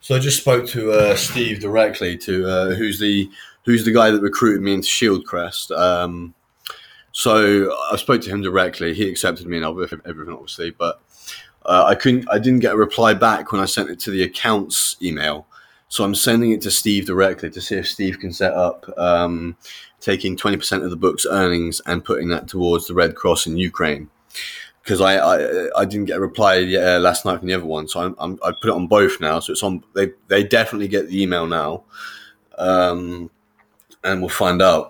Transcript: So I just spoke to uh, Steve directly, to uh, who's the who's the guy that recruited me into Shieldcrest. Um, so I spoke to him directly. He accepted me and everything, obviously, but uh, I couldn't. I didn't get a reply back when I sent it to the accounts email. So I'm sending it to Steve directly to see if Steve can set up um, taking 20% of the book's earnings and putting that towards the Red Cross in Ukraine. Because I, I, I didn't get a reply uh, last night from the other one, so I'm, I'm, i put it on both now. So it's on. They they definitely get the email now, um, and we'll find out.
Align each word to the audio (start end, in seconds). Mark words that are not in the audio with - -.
So 0.00 0.16
I 0.16 0.18
just 0.18 0.40
spoke 0.40 0.66
to 0.68 0.92
uh, 0.92 1.16
Steve 1.16 1.60
directly, 1.60 2.16
to 2.18 2.48
uh, 2.48 2.74
who's 2.74 2.98
the 2.98 3.30
who's 3.64 3.84
the 3.84 3.92
guy 3.92 4.10
that 4.10 4.22
recruited 4.22 4.62
me 4.62 4.74
into 4.74 4.88
Shieldcrest. 4.88 5.76
Um, 5.76 6.34
so 7.12 7.76
I 7.92 7.96
spoke 7.96 8.22
to 8.22 8.30
him 8.30 8.40
directly. 8.40 8.94
He 8.94 9.08
accepted 9.08 9.46
me 9.46 9.58
and 9.58 9.66
everything, 9.66 10.32
obviously, 10.32 10.70
but 10.70 11.02
uh, 11.66 11.84
I 11.86 11.94
couldn't. 11.94 12.26
I 12.30 12.38
didn't 12.38 12.60
get 12.60 12.74
a 12.74 12.78
reply 12.78 13.14
back 13.14 13.52
when 13.52 13.60
I 13.60 13.66
sent 13.66 13.90
it 13.90 14.00
to 14.00 14.10
the 14.10 14.22
accounts 14.22 14.96
email. 15.02 15.46
So 15.88 16.04
I'm 16.04 16.14
sending 16.14 16.52
it 16.52 16.60
to 16.62 16.70
Steve 16.70 17.06
directly 17.06 17.50
to 17.50 17.60
see 17.60 17.74
if 17.74 17.88
Steve 17.88 18.20
can 18.20 18.32
set 18.32 18.52
up 18.52 18.86
um, 18.96 19.56
taking 19.98 20.36
20% 20.36 20.84
of 20.84 20.90
the 20.90 20.96
book's 20.96 21.26
earnings 21.26 21.80
and 21.84 22.04
putting 22.04 22.28
that 22.28 22.46
towards 22.46 22.86
the 22.86 22.94
Red 22.94 23.16
Cross 23.16 23.48
in 23.48 23.56
Ukraine. 23.56 24.08
Because 24.90 25.02
I, 25.02 25.18
I, 25.18 25.82
I 25.82 25.84
didn't 25.84 26.06
get 26.06 26.16
a 26.16 26.20
reply 26.20 26.62
uh, 26.74 26.98
last 26.98 27.24
night 27.24 27.38
from 27.38 27.46
the 27.46 27.54
other 27.54 27.64
one, 27.64 27.86
so 27.86 28.00
I'm, 28.00 28.16
I'm, 28.18 28.40
i 28.44 28.50
put 28.50 28.70
it 28.70 28.74
on 28.74 28.88
both 28.88 29.20
now. 29.20 29.38
So 29.38 29.52
it's 29.52 29.62
on. 29.62 29.84
They 29.94 30.10
they 30.26 30.42
definitely 30.42 30.88
get 30.88 31.08
the 31.08 31.22
email 31.22 31.46
now, 31.46 31.84
um, 32.58 33.30
and 34.02 34.20
we'll 34.20 34.30
find 34.30 34.60
out. 34.60 34.88